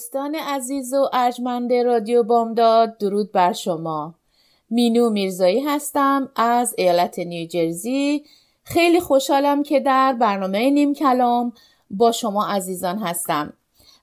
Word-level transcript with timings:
دوستان 0.00 0.34
عزیز 0.34 0.94
و 0.94 1.08
ارجمند 1.12 1.72
رادیو 1.72 2.22
بامداد 2.22 2.98
درود 2.98 3.32
بر 3.32 3.52
شما. 3.52 4.14
مینو 4.70 5.10
میرزایی 5.10 5.60
هستم 5.60 6.28
از 6.36 6.74
ایالت 6.78 7.18
نیوجرسی 7.18 8.24
خیلی 8.62 9.00
خوشحالم 9.00 9.62
که 9.62 9.80
در 9.80 10.12
برنامه 10.12 10.70
نیم 10.70 10.94
کلام 10.94 11.52
با 11.90 12.12
شما 12.12 12.46
عزیزان 12.46 12.98
هستم 12.98 13.52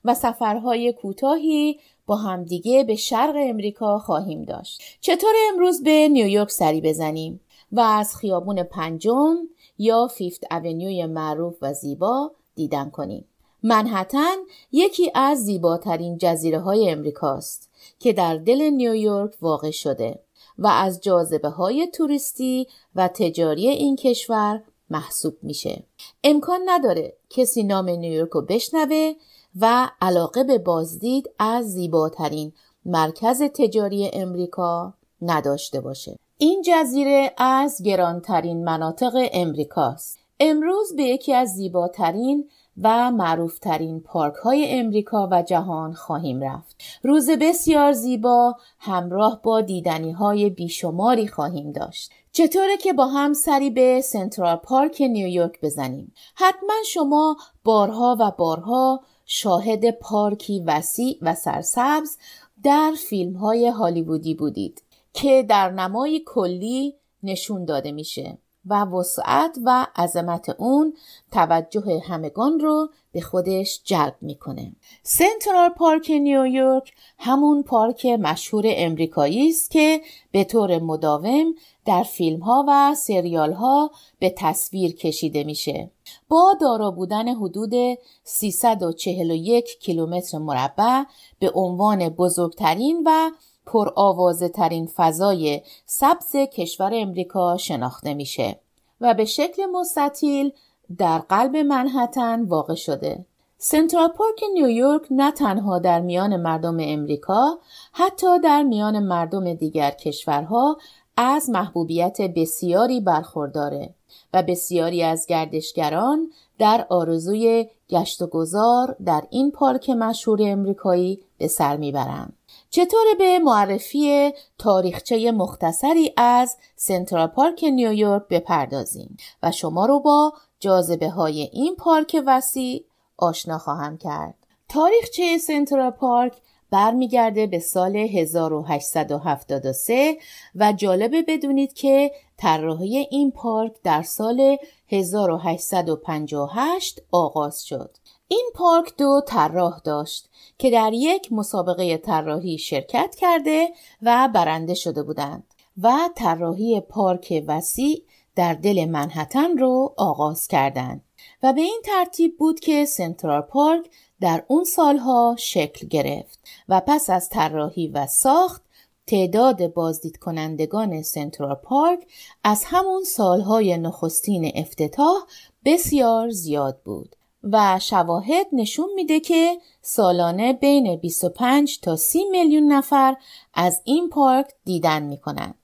و 0.04 0.14
سفرهای 0.14 0.92
کوتاهی 0.92 1.80
با 2.06 2.16
همدیگه 2.16 2.84
به 2.84 2.96
شرق 2.96 3.34
امریکا 3.36 3.98
خواهیم 3.98 4.44
داشت. 4.44 4.82
چطور 5.00 5.34
امروز 5.52 5.82
به 5.82 6.08
نیویورک 6.08 6.50
سری 6.50 6.80
بزنیم؟ 6.80 7.40
و 7.72 7.80
از 7.80 8.16
خیابون 8.16 8.62
پنجم 8.62 9.36
یا 9.78 10.06
فیفت 10.06 10.52
اونیوی 10.52 11.06
معروف 11.06 11.56
و 11.62 11.72
زیبا 11.72 12.30
دیدن 12.54 12.90
کنیم. 12.90 13.24
منحتن 13.62 14.36
یکی 14.72 15.10
از 15.14 15.44
زیباترین 15.44 16.18
جزیره 16.18 16.58
های 16.58 16.90
امریکاست 16.90 17.70
که 17.98 18.12
در 18.12 18.36
دل 18.36 18.62
نیویورک 18.62 19.32
واقع 19.42 19.70
شده 19.70 20.20
و 20.58 20.66
از 20.66 21.00
جاذبه 21.00 21.48
های 21.48 21.86
توریستی 21.86 22.66
و 22.94 23.08
تجاری 23.08 23.68
این 23.68 23.96
کشور 23.96 24.62
محسوب 24.90 25.36
میشه. 25.42 25.82
امکان 26.24 26.60
نداره 26.66 27.16
کسی 27.30 27.62
نام 27.62 27.88
نیویورک 27.88 28.30
رو 28.30 28.42
بشنوه 28.42 29.12
و 29.60 29.90
علاقه 30.00 30.44
به 30.44 30.58
بازدید 30.58 31.30
از 31.38 31.72
زیباترین 31.72 32.52
مرکز 32.84 33.42
تجاری 33.42 34.10
امریکا 34.12 34.94
نداشته 35.22 35.80
باشه. 35.80 36.16
این 36.38 36.62
جزیره 36.66 37.32
از 37.36 37.82
گرانترین 37.84 38.64
مناطق 38.64 39.28
امریکاست. 39.32 40.18
امروز 40.40 40.96
به 40.96 41.02
یکی 41.02 41.34
از 41.34 41.48
زیباترین 41.48 42.48
و 42.82 43.10
معروفترین 43.10 44.00
پارک 44.00 44.34
های 44.34 44.78
امریکا 44.78 45.28
و 45.32 45.42
جهان 45.42 45.92
خواهیم 45.92 46.40
رفت. 46.40 46.82
روز 47.02 47.30
بسیار 47.30 47.92
زیبا 47.92 48.56
همراه 48.78 49.42
با 49.42 49.60
دیدنی 49.60 50.12
های 50.12 50.50
بیشماری 50.50 51.28
خواهیم 51.28 51.72
داشت. 51.72 52.10
چطوره 52.32 52.76
که 52.76 52.92
با 52.92 53.06
هم 53.06 53.32
سری 53.32 53.70
به 53.70 54.00
سنترال 54.00 54.56
پارک 54.56 55.00
نیویورک 55.00 55.60
بزنیم؟ 55.62 56.12
حتما 56.34 56.74
شما 56.86 57.36
بارها 57.64 58.16
و 58.20 58.30
بارها 58.38 59.00
شاهد 59.26 59.90
پارکی 59.90 60.60
وسیع 60.60 61.18
و 61.22 61.34
سرسبز 61.34 62.16
در 62.64 62.92
فیلم 63.08 63.36
های 63.36 63.68
هالیوودی 63.68 64.34
بودید 64.34 64.82
که 65.12 65.42
در 65.48 65.70
نمای 65.70 66.22
کلی 66.26 66.94
نشون 67.22 67.64
داده 67.64 67.92
میشه 67.92 68.38
و 68.68 68.84
وسعت 68.84 69.58
و 69.64 69.86
عظمت 69.96 70.48
اون 70.58 70.94
توجه 71.32 72.02
همگان 72.06 72.60
رو 72.60 72.88
به 73.12 73.20
خودش 73.20 73.80
جلب 73.84 74.16
می‌کنه. 74.20 74.72
سنترال 75.02 75.68
پارک 75.68 76.10
نیویورک 76.10 76.92
همون 77.18 77.62
پارک 77.62 78.06
مشهور 78.06 78.64
امریکایی 78.66 79.48
است 79.48 79.70
که 79.70 80.00
به 80.32 80.44
طور 80.44 80.78
مداوم 80.78 81.54
در 81.84 82.02
فیلم 82.02 82.40
ها 82.40 82.64
و 82.68 82.94
سریال 82.94 83.52
ها 83.52 83.90
به 84.18 84.34
تصویر 84.36 84.96
کشیده 84.96 85.44
میشه. 85.44 85.90
با 86.28 86.54
دارا 86.60 86.90
بودن 86.90 87.28
حدود 87.28 87.98
341 88.24 89.78
کیلومتر 89.80 90.38
مربع 90.38 91.02
به 91.38 91.50
عنوان 91.54 92.08
بزرگترین 92.08 93.02
و 93.06 93.30
پرآوازه 93.68 94.48
ترین 94.48 94.86
فضای 94.86 95.60
سبز 95.86 96.36
کشور 96.36 96.90
امریکا 96.94 97.56
شناخته 97.56 98.14
میشه 98.14 98.60
و 99.00 99.14
به 99.14 99.24
شکل 99.24 99.66
مستطیل 99.66 100.52
در 100.98 101.18
قلب 101.18 101.56
منحتن 101.56 102.44
واقع 102.44 102.74
شده. 102.74 103.24
سنترال 103.58 104.08
پارک 104.08 104.44
نیویورک 104.54 105.02
نه 105.10 105.32
تنها 105.32 105.78
در 105.78 106.00
میان 106.00 106.36
مردم 106.36 106.76
امریکا 106.80 107.58
حتی 107.92 108.38
در 108.38 108.62
میان 108.62 108.98
مردم 108.98 109.54
دیگر 109.54 109.90
کشورها 109.90 110.76
از 111.16 111.50
محبوبیت 111.50 112.20
بسیاری 112.20 113.00
برخورداره 113.00 113.94
و 114.34 114.42
بسیاری 114.42 115.02
از 115.02 115.26
گردشگران 115.26 116.30
در 116.58 116.86
آرزوی 116.88 117.68
گشت 117.90 118.22
و 118.22 118.26
گذار 118.26 118.96
در 119.04 119.22
این 119.30 119.50
پارک 119.50 119.90
مشهور 119.90 120.38
امریکایی 120.42 121.20
به 121.38 121.46
سر 121.46 121.76
می‌برند. 121.76 122.37
چطور 122.70 123.04
به 123.18 123.38
معرفی 123.38 124.32
تاریخچه 124.58 125.32
مختصری 125.32 126.12
از 126.16 126.56
سنترال 126.76 127.26
پارک 127.26 127.64
نیویورک 127.64 128.22
بپردازیم 128.30 129.16
و 129.42 129.52
شما 129.52 129.86
رو 129.86 130.00
با 130.00 130.32
جاذبه 130.60 131.10
های 131.10 131.50
این 131.52 131.76
پارک 131.76 132.22
وسیع 132.26 132.84
آشنا 133.16 133.58
خواهم 133.58 133.98
کرد. 133.98 134.34
تاریخچه 134.68 135.38
سنترال 135.38 135.90
پارک 135.90 136.32
برمیگرده 136.70 137.46
به 137.46 137.58
سال 137.58 137.96
1873 137.96 140.16
و 140.54 140.72
جالبه 140.72 141.22
بدونید 141.22 141.72
که 141.72 142.10
طراحی 142.36 143.06
این 143.10 143.30
پارک 143.30 143.72
در 143.84 144.02
سال 144.02 144.56
1858 144.88 147.02
آغاز 147.12 147.64
شد. 147.64 147.90
این 148.28 148.50
پارک 148.54 148.96
دو 148.96 149.20
طراح 149.26 149.80
داشت 149.84 150.28
که 150.58 150.70
در 150.70 150.90
یک 150.92 151.32
مسابقه 151.32 151.96
طراحی 151.96 152.58
شرکت 152.58 153.14
کرده 153.14 153.68
و 154.02 154.28
برنده 154.34 154.74
شده 154.74 155.02
بودند 155.02 155.54
و 155.82 156.10
طراحی 156.16 156.80
پارک 156.80 157.44
وسیع 157.46 158.02
در 158.34 158.54
دل 158.54 158.84
منحتن 158.84 159.58
رو 159.58 159.94
آغاز 159.96 160.48
کردند 160.48 161.04
و 161.42 161.52
به 161.52 161.60
این 161.60 161.82
ترتیب 161.84 162.38
بود 162.38 162.60
که 162.60 162.84
سنترال 162.84 163.40
پارک 163.40 163.90
در 164.20 164.44
اون 164.48 164.64
سالها 164.64 165.36
شکل 165.38 165.86
گرفت 165.86 166.38
و 166.68 166.82
پس 166.86 167.10
از 167.10 167.28
طراحی 167.28 167.88
و 167.88 168.06
ساخت 168.06 168.62
تعداد 169.06 169.72
بازدید 169.72 170.18
کنندگان 170.18 171.02
سنترال 171.02 171.54
پارک 171.54 172.06
از 172.44 172.62
همون 172.66 173.04
سالهای 173.04 173.78
نخستین 173.78 174.52
افتتاح 174.54 175.16
بسیار 175.64 176.30
زیاد 176.30 176.80
بود. 176.84 177.16
و 177.52 177.78
شواهد 177.82 178.46
نشون 178.52 178.88
میده 178.94 179.20
که 179.20 179.58
سالانه 179.82 180.52
بین 180.52 180.96
25 180.96 181.80
تا 181.80 181.96
30 181.96 182.24
میلیون 182.24 182.72
نفر 182.72 183.16
از 183.54 183.82
این 183.84 184.08
پارک 184.08 184.46
دیدن 184.64 185.02
می‌کنن. 185.02 185.54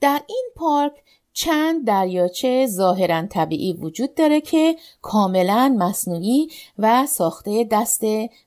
در 0.00 0.22
این 0.26 0.44
پارک 0.56 0.92
چند 1.32 1.86
دریاچه 1.86 2.66
ظاهرا 2.66 3.26
طبیعی 3.26 3.72
وجود 3.72 4.14
داره 4.14 4.40
که 4.40 4.76
کاملا 5.02 5.76
مصنوعی 5.78 6.48
و 6.78 7.06
ساخته 7.06 7.64
دست 7.70 8.02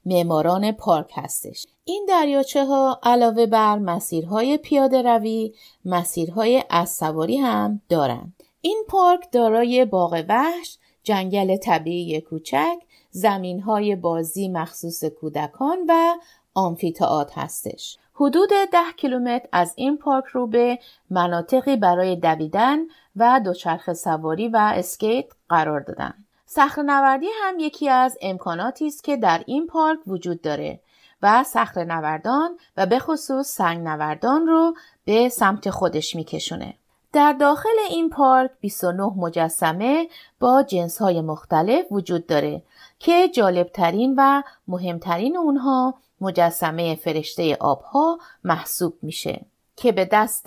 معماران 0.05 0.71
پارک 0.71 1.11
هستش. 1.15 1.67
این 1.83 2.05
دریاچه 2.09 2.65
ها 2.65 2.99
علاوه 3.03 3.45
بر 3.45 3.77
مسیرهای 3.77 4.57
پیاده 4.57 5.01
روی، 5.01 5.53
مسیرهای 5.85 6.63
از 6.69 7.03
هم 7.03 7.81
دارند. 7.89 8.43
این 8.61 8.83
پارک 8.87 9.31
دارای 9.31 9.85
باغ 9.85 10.25
وحش، 10.29 10.77
جنگل 11.03 11.57
طبیعی 11.57 12.21
کوچک، 12.21 12.77
زمین 13.09 13.59
های 13.59 13.95
بازی 13.95 14.49
مخصوص 14.49 15.03
کودکان 15.03 15.77
و 15.87 16.15
آمفیتئاتر 16.55 17.41
هستش. 17.41 17.97
حدود 18.13 18.49
ده 18.49 18.91
کیلومتر 18.97 19.47
از 19.51 19.73
این 19.75 19.97
پارک 19.97 20.25
رو 20.25 20.47
به 20.47 20.79
مناطقی 21.09 21.77
برای 21.77 22.15
دویدن 22.15 22.79
و 23.15 23.41
دوچرخه 23.45 23.93
سواری 23.93 24.47
و 24.47 24.57
اسکیت 24.75 25.25
قرار 25.49 25.79
دادن. 25.79 26.13
صخره 26.45 26.83
نوردی 26.83 27.27
هم 27.43 27.59
یکی 27.59 27.89
از 27.89 28.17
امکاناتی 28.21 28.87
است 28.87 29.03
که 29.03 29.17
در 29.17 29.43
این 29.45 29.67
پارک 29.67 29.99
وجود 30.07 30.41
داره 30.41 30.79
و 31.21 31.43
صخره 31.43 31.83
نوردان 31.83 32.57
و 32.77 32.85
به 32.85 32.99
خصوص 32.99 33.47
سنگ 33.47 33.87
نوردان 33.87 34.47
رو 34.47 34.73
به 35.05 35.29
سمت 35.29 35.69
خودش 35.69 36.15
میکشونه. 36.15 36.73
در 37.13 37.33
داخل 37.33 37.79
این 37.89 38.09
پارک 38.09 38.51
29 38.59 39.11
مجسمه 39.17 40.07
با 40.39 40.63
جنس 40.63 41.01
های 41.01 41.21
مختلف 41.21 41.85
وجود 41.91 42.27
داره 42.27 42.61
که 42.99 43.27
جالبترین 43.27 44.15
و 44.17 44.41
مهمترین 44.67 45.37
اونها 45.37 45.93
مجسمه 46.21 46.95
فرشته 46.95 47.57
آبها 47.59 48.19
محسوب 48.43 48.93
میشه 49.01 49.45
که 49.75 49.91
به 49.91 50.09
دست 50.11 50.45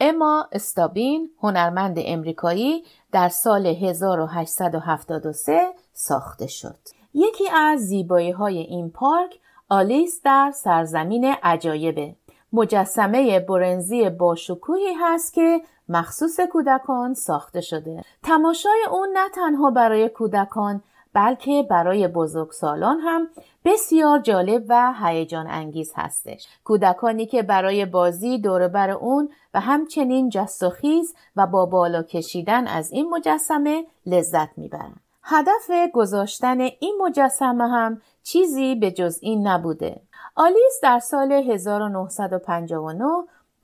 اما 0.00 0.48
استابین 0.52 1.30
هنرمند 1.42 1.96
امریکایی 1.98 2.84
در 3.12 3.28
سال 3.28 3.66
1873 3.66 5.74
ساخته 5.92 6.46
شد. 6.46 6.78
یکی 7.14 7.48
از 7.48 7.80
زیبایی 7.80 8.30
های 8.30 8.58
این 8.58 8.90
پارک 8.90 9.38
آلیس 9.68 10.20
در 10.24 10.52
سرزمین 10.54 11.34
عجایبه. 11.42 12.16
مجسمه 12.52 13.40
برنزی 13.40 14.10
باشکوهی 14.10 14.94
هست 15.00 15.34
که 15.34 15.60
مخصوص 15.88 16.40
کودکان 16.40 17.14
ساخته 17.14 17.60
شده. 17.60 18.04
تماشای 18.22 18.84
اون 18.90 19.08
نه 19.14 19.28
تنها 19.28 19.70
برای 19.70 20.08
کودکان 20.08 20.82
بلکه 21.14 21.66
برای 21.70 22.08
بزرگسالان 22.08 23.00
هم 23.00 23.28
بسیار 23.64 24.18
جالب 24.18 24.64
و 24.68 24.94
هیجان 25.02 25.46
انگیز 25.46 25.92
هستش. 25.96 26.46
کودکانی 26.64 27.26
که 27.26 27.42
برای 27.42 27.84
بازی 27.84 28.38
دوربر 28.38 28.90
اون 28.90 29.28
و 29.54 29.60
همچنین 29.60 30.28
جست 30.28 30.62
و 30.62 30.70
خیز 30.70 31.14
و 31.36 31.46
با 31.46 31.66
بالا 31.66 32.02
کشیدن 32.02 32.66
از 32.66 32.92
این 32.92 33.10
مجسمه 33.10 33.84
لذت 34.06 34.58
می‌برند. 34.58 35.00
هدف 35.22 35.70
گذاشتن 35.94 36.60
این 36.60 36.98
مجسمه 37.02 37.68
هم 37.68 38.00
چیزی 38.22 38.74
به 38.74 38.90
جز 38.90 39.18
این 39.22 39.48
نبوده. 39.48 40.00
آلیس 40.36 40.80
در 40.82 40.98
سال 40.98 41.32
1959 41.32 43.04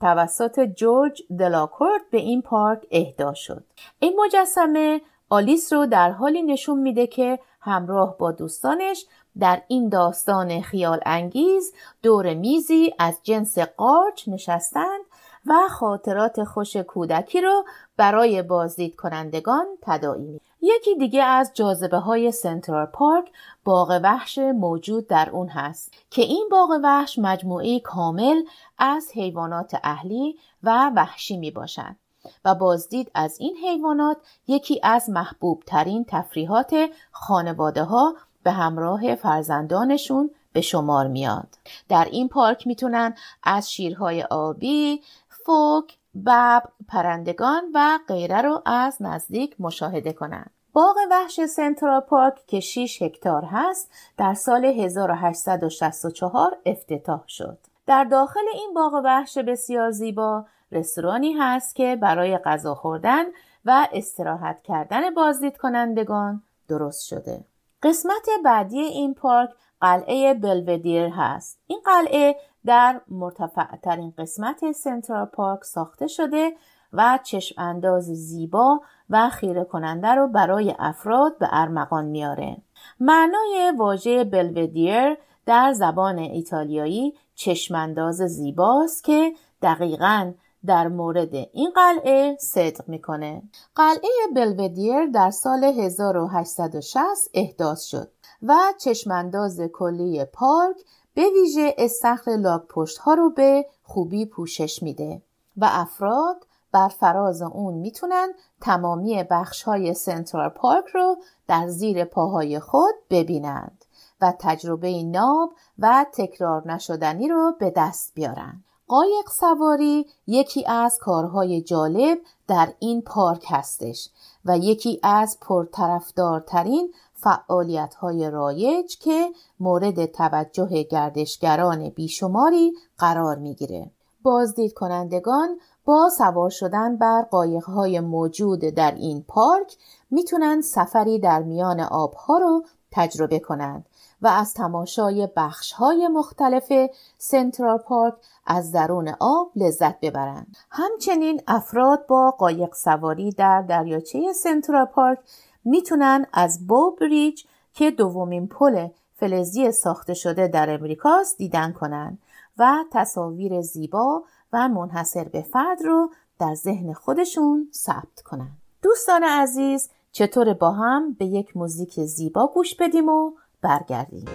توسط 0.01 0.59
جورج 0.59 1.23
دلاکورت 1.39 2.01
به 2.11 2.17
این 2.17 2.41
پارک 2.41 2.87
اهدا 2.91 3.33
شد. 3.33 3.63
این 3.99 4.19
مجسمه 4.25 5.01
آلیس 5.29 5.73
رو 5.73 5.85
در 5.85 6.11
حالی 6.11 6.41
نشون 6.41 6.79
میده 6.79 7.07
که 7.07 7.39
همراه 7.61 8.17
با 8.17 8.31
دوستانش 8.31 9.05
در 9.39 9.61
این 9.67 9.89
داستان 9.89 10.61
خیال 10.61 10.99
انگیز 11.05 11.73
دور 12.03 12.33
میزی 12.33 12.93
از 12.99 13.19
جنس 13.23 13.59
قارچ 13.59 14.27
نشستند 14.27 15.01
و 15.45 15.53
خاطرات 15.69 16.43
خوش 16.43 16.75
کودکی 16.75 17.41
رو 17.41 17.65
برای 17.97 18.41
بازدید 18.41 18.95
کنندگان 18.95 19.65
تداعی 19.81 20.41
یکی 20.61 20.95
دیگه 20.95 21.23
از 21.23 21.51
جاذبه 21.53 21.97
های 21.97 22.31
سنترال 22.31 22.85
پارک 22.85 23.31
باغ 23.63 23.99
وحش 24.03 24.37
موجود 24.37 25.07
در 25.07 25.29
اون 25.29 25.47
هست 25.47 25.93
که 26.09 26.21
این 26.21 26.47
باغ 26.51 26.79
وحش 26.83 27.19
مجموعه 27.19 27.79
کامل 27.79 28.43
از 28.77 29.11
حیوانات 29.13 29.75
اهلی 29.83 30.35
و 30.63 30.91
وحشی 30.95 31.37
می 31.37 31.51
باشند. 31.51 31.99
و 32.45 32.55
بازدید 32.55 33.11
از 33.13 33.39
این 33.39 33.57
حیوانات 33.57 34.17
یکی 34.47 34.79
از 34.83 35.09
محبوب 35.09 35.63
ترین 35.65 36.05
تفریحات 36.07 36.75
خانواده 37.11 37.83
ها 37.83 38.15
به 38.43 38.51
همراه 38.51 39.15
فرزندانشون 39.15 40.29
به 40.53 40.61
شمار 40.61 41.07
میاد. 41.07 41.47
در 41.89 42.07
این 42.11 42.29
پارک 42.29 42.67
می‌تونن 42.67 43.15
از 43.43 43.71
شیرهای 43.71 44.23
آبی، 44.23 45.01
فوک، 45.49 45.97
بب، 46.25 46.63
پرندگان 46.87 47.63
و 47.73 47.99
غیره 48.07 48.41
رو 48.41 48.61
از 48.65 48.97
نزدیک 49.01 49.55
مشاهده 49.59 50.13
کنند. 50.13 50.51
باغ 50.73 50.95
وحش 51.11 51.45
سنترال 51.45 51.99
پارک 51.99 52.45
که 52.47 52.59
6 52.59 53.01
هکتار 53.01 53.43
هست 53.45 53.91
در 54.17 54.33
سال 54.33 54.65
1864 54.65 56.57
افتتاح 56.65 57.23
شد. 57.27 57.57
در 57.85 58.03
داخل 58.03 58.45
این 58.53 58.73
باغ 58.73 59.01
وحش 59.05 59.37
بسیار 59.37 59.91
زیبا 59.91 60.45
رستورانی 60.71 61.33
هست 61.33 61.75
که 61.75 61.95
برای 61.95 62.37
غذا 62.37 62.75
خوردن 62.75 63.23
و 63.65 63.87
استراحت 63.93 64.61
کردن 64.63 65.13
بازدید 65.13 65.57
کنندگان 65.57 66.43
درست 66.67 67.05
شده. 67.05 67.43
قسمت 67.83 68.29
بعدی 68.45 68.79
این 68.79 69.13
پارک 69.13 69.49
قلعه 69.81 70.33
بلودیر 70.33 71.05
هست. 71.05 71.59
این 71.67 71.81
قلعه 71.85 72.35
در 72.65 73.01
مرتفع 73.07 73.75
ترین 73.83 74.13
قسمت 74.17 74.71
سنترال 74.71 75.25
پارک 75.25 75.63
ساخته 75.63 76.07
شده 76.07 76.53
و 76.93 77.19
چشم 77.23 77.61
انداز 77.61 78.03
زیبا 78.03 78.81
و 79.09 79.29
خیره 79.29 79.63
کننده 79.63 80.07
رو 80.07 80.27
برای 80.27 80.75
افراد 80.79 81.37
به 81.37 81.47
ارمغان 81.51 82.05
میاره. 82.05 82.57
معنای 82.99 83.73
واژه 83.77 84.23
بلودیر 84.23 85.17
در 85.45 85.73
زبان 85.73 86.17
ایتالیایی 86.19 87.13
چشمانداز 87.35 88.15
زیباست 88.15 89.03
که 89.03 89.33
دقیقا 89.61 90.31
در 90.65 90.87
مورد 90.87 91.35
این 91.35 91.71
قلعه 91.75 92.37
صدق 92.39 92.89
می‌کنه. 92.89 93.43
قلعه 93.75 94.09
بلودیر 94.35 95.05
در 95.05 95.31
سال 95.31 95.63
1860 95.63 97.29
احداث 97.33 97.83
شد 97.83 98.11
و 98.43 98.57
چشمانداز 98.77 99.61
کلی 99.73 100.25
پارک 100.25 100.77
به 101.13 101.23
ویژه 101.33 101.75
استخر 101.77 102.31
لاک 102.31 102.61
پشت 102.69 102.97
ها 102.97 103.13
رو 103.13 103.29
به 103.29 103.65
خوبی 103.83 104.25
پوشش 104.25 104.83
میده 104.83 105.21
و 105.57 105.69
افراد 105.71 106.45
بر 106.71 106.87
فراز 106.87 107.41
اون 107.41 107.73
می‌تونن 107.73 108.27
تمامی 108.61 109.23
بخش 109.23 109.63
های 109.63 109.93
سنترال 109.93 110.49
پارک 110.49 110.85
رو 110.93 111.17
در 111.47 111.67
زیر 111.67 112.05
پاهای 112.05 112.59
خود 112.59 112.95
ببینند 113.09 113.85
و 114.21 114.33
تجربه 114.39 115.03
ناب 115.03 115.53
و 115.79 116.05
تکرار 116.13 116.71
نشدنی 116.71 117.27
رو 117.27 117.53
به 117.59 117.73
دست 117.75 118.11
بیارن. 118.15 118.63
قایق 118.89 119.29
سواری 119.29 120.05
یکی 120.27 120.65
از 120.65 120.97
کارهای 121.01 121.61
جالب 121.61 122.17
در 122.47 122.73
این 122.79 123.01
پارک 123.01 123.45
هستش 123.49 124.09
و 124.45 124.57
یکی 124.57 124.99
از 125.03 125.37
پرطرفدارترین 125.41 126.93
فعالیت 127.13 127.95
های 127.95 128.29
رایج 128.29 128.97
که 128.97 129.29
مورد 129.59 130.05
توجه 130.05 130.83
گردشگران 130.83 131.89
بیشماری 131.89 132.73
قرار 132.97 133.35
می‌گیره. 133.35 133.91
بازدید 134.23 134.73
کنندگان 134.73 135.59
با 135.85 136.09
سوار 136.17 136.49
شدن 136.49 136.97
بر 136.97 137.25
های 137.67 137.99
موجود 137.99 138.59
در 138.59 138.91
این 138.91 139.23
پارک 139.27 139.77
می‌تونن 140.11 140.61
سفری 140.61 141.19
در 141.19 141.43
میان 141.43 141.79
آبها 141.79 142.37
رو 142.37 142.63
تجربه 142.91 143.39
کنند 143.39 143.88
و 144.21 144.27
از 144.27 144.53
تماشای 144.53 145.27
بخش 145.35 145.71
های 145.71 146.07
مختلف 146.07 146.73
سنترال 147.17 147.77
پارک 147.77 148.13
از 148.45 148.71
درون 148.71 149.13
آب 149.19 149.51
لذت 149.55 149.99
ببرند. 149.99 150.57
همچنین 150.71 151.41
افراد 151.47 152.05
با 152.07 152.31
قایق 152.31 152.73
سواری 152.73 153.31
در 153.31 153.61
دریاچه 153.61 154.33
سنترال 154.33 154.85
پارک 154.85 155.19
می‌تونن 155.65 156.25
از 156.33 156.67
بو 156.67 156.95
بریج 157.01 157.43
که 157.73 157.91
دومین 157.91 158.47
پل 158.47 158.87
فلزی 159.15 159.71
ساخته 159.71 160.13
شده 160.13 160.47
در 160.47 160.69
امریکاست 160.73 161.37
دیدن 161.37 161.71
کنند 161.71 162.19
و 162.57 162.85
تصاویر 162.91 163.61
زیبا 163.61 164.23
و 164.53 164.69
منحصر 164.69 165.23
به 165.23 165.41
فرد 165.41 165.81
رو 165.81 166.11
در 166.39 166.55
ذهن 166.55 166.93
خودشون 166.93 167.69
ثبت 167.73 168.21
کنند. 168.25 168.57
دوستان 168.81 169.23
عزیز 169.23 169.89
چطور 170.11 170.53
با 170.53 170.71
هم 170.71 171.13
به 171.13 171.25
یک 171.25 171.57
موزیک 171.57 171.99
زیبا 171.99 172.47
گوش 172.47 172.75
بدیم 172.75 173.09
و 173.09 173.31
برگردیم. 173.61 174.25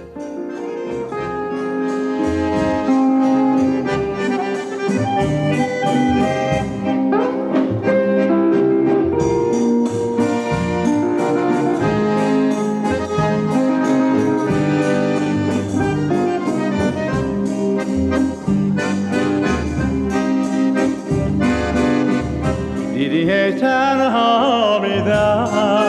دیدی 22.95 23.53
تنها 23.53 24.79
میدم. 24.79 25.84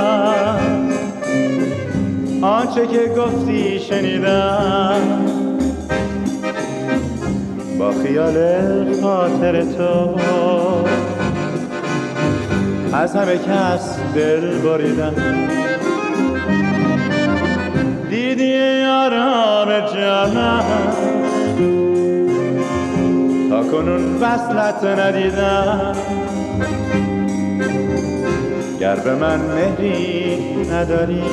آنچه 2.42 2.88
که 2.88 3.12
گفتی 3.18 3.80
شنیدم. 3.80 5.01
با 7.80 7.92
خیال 7.92 8.34
خاطر 9.01 9.62
تو. 9.62 10.15
از 12.94 13.15
همه 13.15 13.38
کس 13.38 14.00
دل 14.15 14.58
بریدم. 14.58 15.13
دیدی 18.10 18.84
آرام 18.84 19.80
جانم. 19.94 20.63
تا 23.50 23.63
کنون 23.63 24.15
وصلت 24.22 24.84
ندیدم. 24.84 25.96
گر 28.80 28.96
به 28.96 29.15
من 29.15 29.39
مهری 29.39 30.38
نداری. 30.72 31.24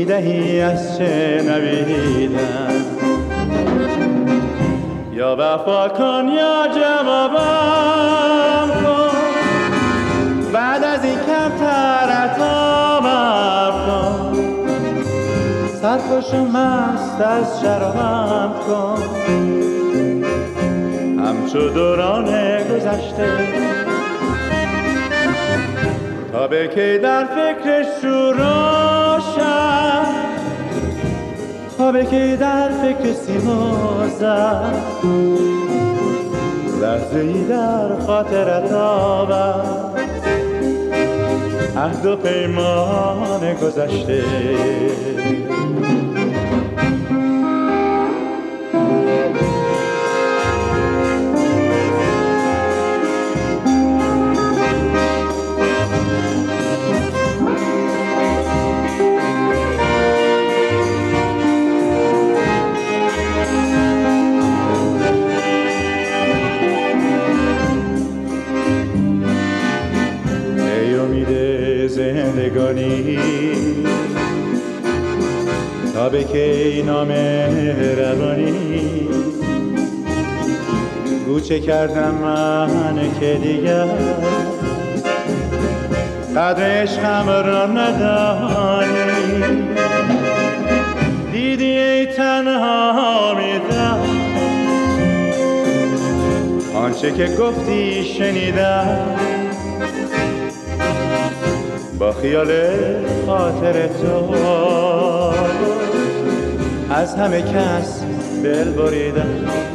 می‌دهی 0.00 0.60
از 0.60 0.98
چه 0.98 1.42
نویدم 1.46 2.72
یا 5.12 5.36
وفا 5.38 5.88
کن 5.88 6.28
یا 6.28 6.68
جوابم 6.74 8.68
کن. 8.82 9.16
بعد 10.52 10.84
از 10.84 11.04
این 11.04 11.18
کمتر 11.18 12.08
عطابم 12.10 13.72
کن. 13.86 14.36
سرخوش 15.82 16.34
مست 16.34 17.20
از 17.20 17.60
شرابم 17.62 18.52
کن. 18.66 19.02
همچو 21.18 21.68
دوران 21.68 22.24
گذشته. 22.64 23.28
تا 26.32 26.46
به 26.46 26.68
که 26.68 27.00
در 27.02 27.24
فکر 27.24 27.86
شوراشم 28.02 29.89
تا 31.80 31.92
به 31.92 32.36
در 32.36 32.68
فکر 32.68 33.12
سیما 33.12 34.08
زد. 34.18 34.74
لحظه 36.82 37.18
ای 37.18 37.44
در 37.44 38.00
خاطرت 38.06 38.72
آورد. 38.72 40.00
عهد 41.76 42.06
و 42.06 42.16
پیمان 42.16 43.54
گذشته. 43.54 44.22
کردم 81.70 82.14
من 82.14 83.20
که 83.20 83.38
دیگر. 83.42 83.86
قدر 86.36 86.82
عشقم 86.82 87.28
را 87.28 87.66
ندانی. 87.66 89.44
دیدی 91.32 91.78
ای 91.78 92.06
تنها 92.06 93.34
میدم 93.34 93.98
آنچه 96.74 97.12
که 97.12 97.26
گفتی 97.26 98.04
شنیدم. 98.04 99.16
با 101.98 102.12
خیال 102.12 102.48
خاطر 103.26 103.86
تو. 103.86 104.34
از 106.90 107.14
همه 107.14 107.42
کس 107.42 108.04
بل 108.42 108.70
بریدم. 108.70 109.70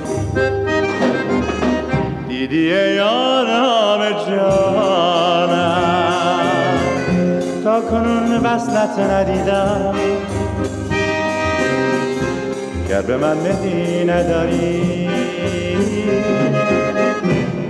دیدی 2.47 2.95
یارم 2.95 4.25
جانم 4.27 5.79
تا 7.63 7.81
کنون 7.81 8.37
وصلت 8.37 8.99
ندیدم 8.99 9.95
گر 12.89 13.01
به 13.01 13.17
من 13.17 13.37
مهی 13.37 14.05
نداری 14.05 15.09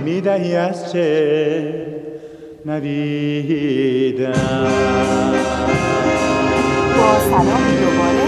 می‌دهی 0.04 0.56
از 0.56 0.92
چه 0.92 1.86
ندیدم 2.66 4.32
با 6.96 7.18
سلام 7.18 7.64
دوباره. 7.80 8.26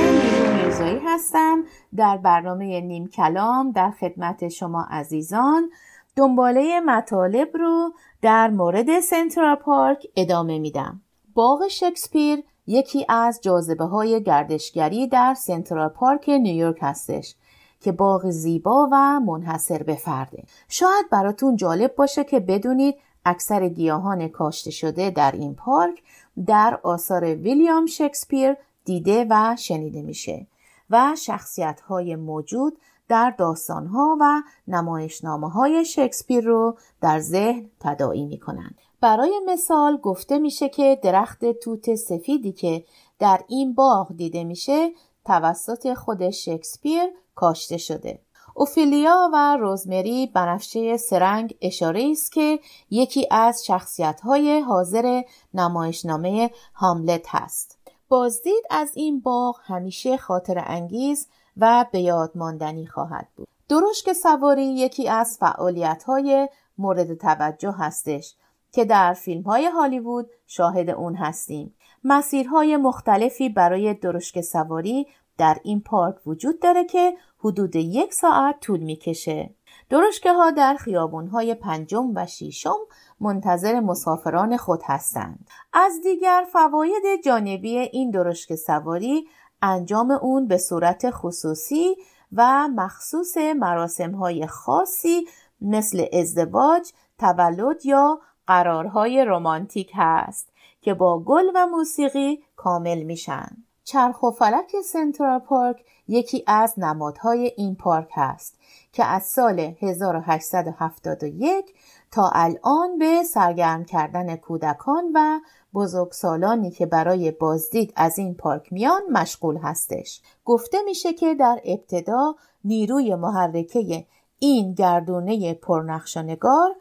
هستم. 1.19 1.65
در 1.97 2.17
برنامه 2.17 2.81
نیم 2.81 3.07
کلام 3.07 3.71
در 3.71 3.91
خدمت 3.91 4.49
شما 4.49 4.87
عزیزان. 4.91 5.71
دنباله 6.19 6.81
مطالب 6.81 7.57
رو 7.57 7.93
در 8.23 8.51
مورد 8.51 9.01
سنترال 9.01 9.57
پارک 9.57 10.07
ادامه 10.17 10.59
میدم. 10.59 11.01
باغ 11.35 11.69
شکسپیر 11.69 12.43
یکی 12.67 13.07
از 13.09 13.41
جاذبه 13.43 13.85
های 13.85 14.23
گردشگری 14.23 15.07
در 15.07 15.35
سنترال 15.35 15.89
پارک 15.89 16.29
نیویورک 16.29 16.79
هستش 16.81 17.35
که 17.81 17.93
باغ 17.93 18.31
زیبا 18.31 18.89
و 18.93 19.21
منحصر 19.21 19.83
به 19.83 19.95
فرده. 19.95 20.45
شاید 20.69 21.11
براتون 21.11 21.57
جالب 21.57 21.95
باشه 21.95 22.25
که 22.25 22.41
بدونید 22.41 22.95
اکثر 23.25 23.69
گیاهان 23.69 24.29
کاشته 24.29 24.71
شده 24.71 25.11
در 25.11 25.33
این 25.33 25.55
پارک 25.55 26.03
در 26.47 26.81
آثار 26.83 27.25
ویلیام 27.25 27.87
شکسپیر 27.87 28.57
دیده 28.85 29.27
و 29.31 29.57
شنیده 29.59 30.03
میشه 30.03 30.47
و 30.91 31.15
شخصیت 31.19 31.81
های 31.81 32.17
موجود 32.17 32.79
در 33.09 33.35
داستان 33.39 33.87
ها 33.87 34.17
و 34.21 34.43
نمایشنامه 34.69 35.51
های 35.51 35.85
شکسپیر 35.85 36.45
رو 36.45 36.79
در 37.01 37.21
ذهن 37.21 37.71
تداعی 37.81 38.27
می 38.27 38.39
کنند. 38.39 38.79
برای 39.01 39.41
مثال 39.47 39.97
گفته 39.97 40.39
میشه 40.39 40.69
که 40.69 40.99
درخت 41.03 41.45
توت 41.45 41.95
سفیدی 41.95 42.53
که 42.53 42.85
در 43.19 43.41
این 43.49 43.75
باغ 43.75 44.17
دیده 44.17 44.45
میشه 44.45 44.91
توسط 45.25 45.95
خود 45.95 46.31
شکسپیر 46.31 47.03
کاشته 47.35 47.77
شده. 47.77 48.21
اوفیلیا 48.55 49.31
و 49.33 49.57
روزمری 49.57 50.27
بنفشه 50.27 50.97
سرنگ 50.97 51.55
اشاره 51.61 52.09
است 52.11 52.33
که 52.33 52.61
یکی 52.91 53.27
از 53.31 53.67
شخصیت 53.67 54.21
های 54.21 54.61
حاضر 54.61 55.23
نمایشنامه 55.55 56.51
هاملت 56.75 57.27
هست. 57.29 57.79
بازدید 58.09 58.65
از 58.71 58.91
این 58.95 59.21
باغ 59.21 59.57
همیشه 59.63 60.17
خاطر 60.17 60.63
انگیز 60.67 61.27
و 61.59 61.87
به 61.93 62.01
یاد 62.01 62.33
ماندنی 62.35 62.87
خواهد 62.87 63.29
بود. 63.37 63.49
درشک 63.69 64.13
سواری 64.13 64.65
یکی 64.65 65.09
از 65.09 65.37
فعالیت 65.41 66.05
های 66.05 66.49
مورد 66.79 67.15
توجه 67.15 67.75
هستش 67.79 68.35
که 68.73 68.85
در 68.85 69.13
فیلم 69.13 69.43
های 69.43 69.67
هالیوود 69.67 70.31
شاهد 70.47 70.91
اون 70.91 71.15
هستیم. 71.15 71.75
مسیرهای 72.05 72.77
مختلفی 72.77 73.49
برای 73.49 73.95
درشک 73.95 74.41
سواری 74.41 75.07
در 75.39 75.59
این 75.63 75.81
پارک 75.81 76.27
وجود 76.27 76.61
داره 76.61 76.85
که 76.85 77.17
حدود 77.39 77.77
یک 77.77 78.15
ساعت 78.15 78.61
طول 78.61 78.81
می‌کشه. 78.81 79.51
درشکه 79.91 80.33
ها 80.33 80.51
در 80.51 80.75
خیابون 80.75 81.27
های 81.27 81.55
پنجم 81.55 82.13
و 82.15 82.27
شیشم 82.27 82.79
منتظر 83.21 83.81
مسافران 83.81 84.57
خود 84.57 84.81
هستند. 84.85 85.47
از 85.73 85.93
دیگر 86.03 86.47
فواید 86.53 87.23
جانبی 87.25 87.79
این 87.79 88.11
درشک 88.11 88.55
سواری 88.55 89.29
انجام 89.63 90.11
اون 90.11 90.47
به 90.47 90.59
صورت 90.59 91.11
خصوصی 91.11 91.97
و 92.33 92.69
مخصوص 92.69 93.37
مراسم 93.37 94.11
های 94.11 94.47
خاصی 94.47 95.27
مثل 95.61 96.07
ازدواج، 96.13 96.93
تولد 97.19 97.87
یا 97.87 98.21
قرارهای 98.47 99.25
رمانتیک 99.25 99.91
هست 99.95 100.49
که 100.81 100.95
با 100.95 101.19
گل 101.19 101.47
و 101.55 101.67
موسیقی 101.67 102.43
کامل 102.57 103.03
میشن. 103.03 103.49
چرخ 103.85 104.23
و 104.23 104.31
فلک 104.31 104.81
سنترال 104.85 105.39
پارک 105.39 105.85
یکی 106.09 106.45
از 106.47 106.79
نمادهای 106.79 107.53
این 107.57 107.77
پارک 107.77 108.13
است 108.17 108.59
که 108.93 109.05
از 109.05 109.27
سال 109.27 109.61
1871 109.61 111.75
تا 112.11 112.31
الان 112.35 112.99
به 112.99 113.23
سرگرم 113.23 113.85
کردن 113.85 114.37
کودکان 114.37 115.05
و 115.15 115.41
بزرگسالانی 115.75 116.71
که 116.71 116.87
برای 116.87 117.31
بازدید 117.31 117.93
از 117.97 118.19
این 118.19 118.35
پارک 118.35 118.73
میان 118.73 119.03
مشغول 119.11 119.57
هستش. 119.57 120.23
گفته 120.45 120.79
میشه 120.85 121.13
که 121.13 121.35
در 121.35 121.61
ابتدا 121.65 122.35
نیروی 122.65 123.15
محرکه 123.15 124.07
این 124.39 124.75
گردونه 124.75 125.55
پرنقشانگار 125.55 126.77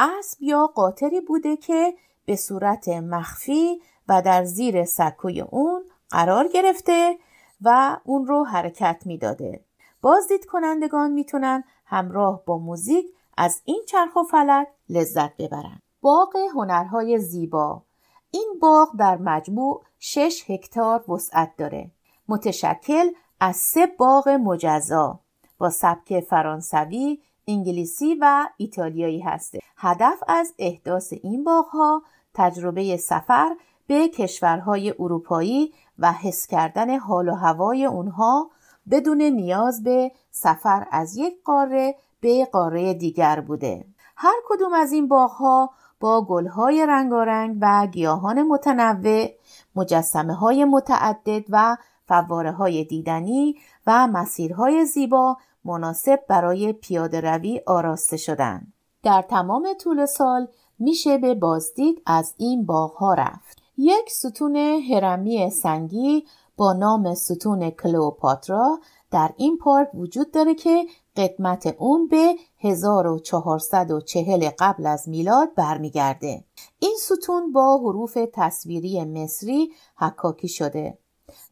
اسب 0.00 0.42
یا 0.42 0.66
قاطری 0.66 1.20
بوده 1.20 1.56
که 1.56 1.94
به 2.24 2.36
صورت 2.36 2.88
مخفی 2.88 3.80
و 4.08 4.22
در 4.22 4.44
زیر 4.44 4.84
سکوی 4.84 5.40
اون 5.40 5.82
قرار 6.10 6.48
گرفته 6.48 7.16
و 7.62 7.96
اون 8.04 8.26
رو 8.26 8.44
حرکت 8.44 9.02
می‌داده. 9.04 9.64
بازدید 10.02 10.46
کنندگان 10.46 11.10
می‌تونن 11.10 11.64
همراه 11.86 12.44
با 12.44 12.58
موزیک 12.58 13.06
از 13.36 13.62
این 13.64 13.82
چرخ 13.88 14.16
و 14.16 14.22
فلک 14.22 14.68
لذت 14.88 15.36
ببرند. 15.36 15.82
باغ 16.00 16.36
هنرهای 16.54 17.18
زیبا 17.18 17.82
این 18.30 18.54
باغ 18.62 18.96
در 18.98 19.16
مجموع 19.16 19.82
6 19.98 20.50
هکتار 20.50 21.10
وسعت 21.10 21.52
داره. 21.58 21.90
متشکل 22.28 23.10
از 23.40 23.56
سه 23.56 23.86
باغ 23.86 24.28
مجزا 24.28 25.20
با 25.58 25.70
سبک 25.70 26.20
فرانسوی، 26.20 27.18
انگلیسی 27.48 28.14
و 28.20 28.48
ایتالیایی 28.56 29.20
هسته. 29.20 29.58
هدف 29.76 30.22
از 30.28 30.54
احداث 30.58 31.12
این 31.22 31.44
باغها 31.44 32.02
تجربه 32.34 32.96
سفر 32.96 33.56
به 33.86 34.08
کشورهای 34.08 34.94
اروپایی 34.98 35.72
و 35.98 36.12
حس 36.12 36.46
کردن 36.46 36.98
حال 36.98 37.28
و 37.28 37.34
هوای 37.34 37.84
اونها 37.84 38.50
بدون 38.90 39.22
نیاز 39.22 39.82
به 39.82 40.12
سفر 40.30 40.86
از 40.90 41.16
یک 41.16 41.34
قاره 41.44 41.94
به 42.22 42.48
قاره 42.52 42.94
دیگر 42.94 43.40
بوده. 43.40 43.84
هر 44.16 44.34
کدوم 44.48 44.72
از 44.72 44.92
این 44.92 45.08
باغها 45.08 45.70
با 46.00 46.24
گلهای 46.24 46.86
رنگارنگ 46.86 47.56
و 47.60 47.86
گیاهان 47.86 48.42
متنوع، 48.42 49.28
مجسمه 49.76 50.34
های 50.34 50.64
متعدد 50.64 51.44
و 51.48 51.76
فواره 52.08 52.52
های 52.52 52.84
دیدنی 52.84 53.56
و 53.86 54.06
مسیرهای 54.06 54.84
زیبا 54.84 55.36
مناسب 55.64 56.20
برای 56.28 56.72
پیاده 56.72 57.20
روی 57.20 57.60
آراسته 57.66 58.16
شدن. 58.16 58.66
در 59.02 59.22
تمام 59.22 59.68
طول 59.80 60.06
سال 60.06 60.48
میشه 60.78 61.18
به 61.18 61.34
بازدید 61.34 62.02
از 62.06 62.34
این 62.38 62.66
باغها 62.66 63.14
رفت. 63.14 63.62
یک 63.78 64.10
ستون 64.10 64.56
هرمی 64.56 65.50
سنگی 65.50 66.24
با 66.56 66.72
نام 66.72 67.14
ستون 67.14 67.70
کلوپاترا 67.70 68.78
در 69.10 69.30
این 69.36 69.58
پارک 69.58 69.88
وجود 69.94 70.30
داره 70.30 70.54
که 70.54 70.84
قدمت 71.16 71.74
اون 71.78 72.08
به 72.08 72.34
1440 72.58 74.50
قبل 74.58 74.86
از 74.86 75.08
میلاد 75.08 75.54
برمیگرده. 75.54 76.44
این 76.78 76.96
ستون 77.00 77.52
با 77.52 77.78
حروف 77.78 78.18
تصویری 78.32 79.04
مصری 79.04 79.72
حکاکی 79.96 80.48
شده 80.48 80.98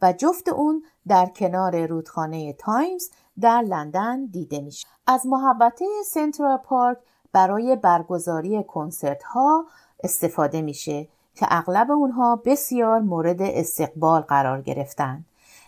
و 0.02 0.12
جفت 0.12 0.49
اون 0.49 0.83
در 1.09 1.26
کنار 1.26 1.87
رودخانه 1.87 2.52
تایمز 2.52 3.11
در 3.40 3.62
لندن 3.62 4.26
دیده 4.26 4.61
میشه. 4.61 4.87
از 5.07 5.26
محبته 5.26 5.85
سنترال 6.07 6.57
پارک 6.57 6.99
برای 7.33 7.76
برگزاری 7.76 8.64
کنسرت 8.64 9.23
ها 9.23 9.67
استفاده 10.05 10.62
میشه 10.62 11.09
که 11.35 11.47
اغلب 11.50 11.90
اونها 11.90 12.37
بسیار 12.37 13.00
مورد 13.00 13.43
استقبال 13.43 14.21
قرار 14.21 14.62
گرفتن. 14.62 15.25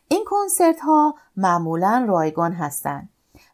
این 0.08 0.24
کنسرت 0.26 0.80
ها 0.80 1.14
معمولا 1.36 2.04
رایگان 2.08 2.52
هستند 2.52 3.08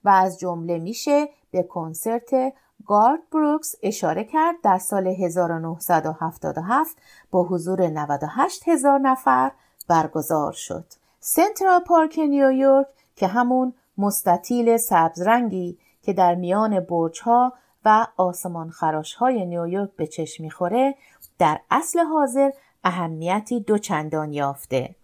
و 0.04 0.08
از 0.08 0.38
جمله 0.38 0.78
میشه 0.78 1.28
به 1.50 1.62
کنسرت 1.62 2.52
گارد 2.86 3.20
بروکس 3.32 3.74
اشاره 3.82 4.24
کرد 4.24 4.54
در 4.62 4.78
سال 4.78 5.06
1977 5.06 6.96
با 7.30 7.42
حضور 7.42 7.88
98 7.88 8.68
هزار 8.68 8.98
نفر 8.98 9.52
برگزار 9.88 10.52
شد. 10.52 10.84
سنترال 11.20 11.80
پارک 11.80 12.18
نیویورک 12.18 12.86
که 13.16 13.26
همون 13.26 13.74
مستطیل 13.98 14.76
سبزرنگی 14.76 15.78
که 16.02 16.12
در 16.12 16.34
میان 16.34 16.80
برج 16.80 17.20
ها 17.20 17.52
و 17.84 18.06
آسمان 18.16 18.70
خراش 18.70 19.14
های 19.14 19.46
نیویورک 19.46 19.90
به 19.96 20.06
چشم 20.06 20.44
می‌خوره 20.44 20.94
در 21.38 21.60
اصل 21.70 21.98
حاضر 21.98 22.50
اهمیتی 22.84 23.60
دوچندان 23.60 24.32
یافته 24.32 24.94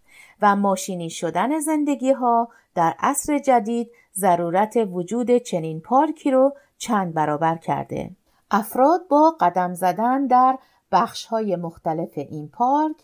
و 0.42 0.56
ماشینی 0.56 1.10
شدن 1.10 1.58
زندگی 1.60 2.12
ها 2.12 2.48
در 2.74 2.94
عصر 2.98 3.38
جدید 3.38 3.90
ضرورت 4.16 4.76
وجود 4.92 5.36
چنین 5.36 5.80
پارکی 5.80 6.30
رو 6.30 6.52
چند 6.78 7.14
برابر 7.14 7.56
کرده. 7.56 8.10
افراد 8.50 9.08
با 9.08 9.36
قدم 9.40 9.74
زدن 9.74 10.26
در 10.26 10.58
بخش 10.92 11.26
های 11.26 11.56
مختلف 11.56 12.10
این 12.16 12.48
پارک، 12.48 12.96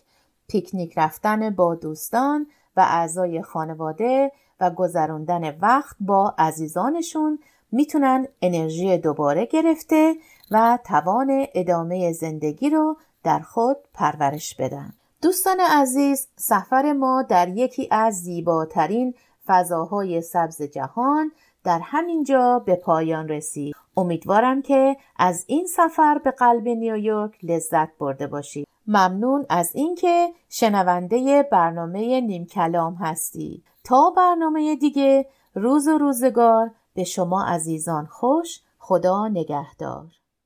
پیکنیک 0.47 0.93
رفتن 0.97 1.49
با 1.49 1.75
دوستان 1.75 2.47
و 2.77 2.81
اعضای 2.81 3.41
خانواده 3.41 4.31
و 4.59 4.69
گذراندن 4.71 5.57
وقت 5.59 5.95
با 5.99 6.35
عزیزانشون 6.37 7.39
می‌تونن 7.71 8.27
انرژی 8.41 8.97
دوباره 8.97 9.45
گرفته 9.45 10.15
و 10.51 10.79
توان 10.85 11.45
ادامه 11.53 12.11
زندگی 12.11 12.69
رو 12.69 12.97
در 13.23 13.39
خود 13.39 13.77
پرورش 13.93 14.55
بدن. 14.55 14.93
دوستان 15.21 15.59
عزیز 15.59 16.27
سفر 16.35 16.93
ما 16.93 17.21
در 17.21 17.49
یکی 17.49 17.87
از 17.91 18.21
زیباترین 18.21 19.13
فضاهای 19.45 20.21
سبز 20.21 20.61
جهان 20.61 21.31
در 21.63 21.79
همین 21.83 22.23
جا 22.23 22.59
به 22.59 22.75
پایان 22.75 23.27
رسید. 23.27 23.75
امیدوارم 23.97 24.61
که 24.61 24.97
از 25.19 25.45
این 25.47 25.67
سفر 25.67 26.17
به 26.17 26.31
قلب 26.31 26.67
نیویورک 26.67 27.45
لذت 27.45 27.97
برده 27.97 28.27
باشید. 28.27 28.67
ممنون 28.87 29.45
از 29.49 29.71
اینکه 29.75 30.33
شنونده 30.49 31.43
برنامه 31.51 32.21
نیم 32.21 32.45
کلام 32.45 32.95
هستی. 32.95 33.63
تا 33.83 34.13
برنامه 34.17 34.75
دیگه 34.75 35.25
روز 35.55 35.87
و 35.87 35.97
روزگار 35.97 36.71
به 36.93 37.03
شما 37.03 37.45
عزیزان 37.45 38.05
خوش 38.05 38.61
خدا 38.79 39.27
نگهدار 39.27 40.20